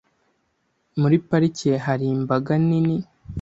[0.99, 2.97] Muri parike hari imbaga nini.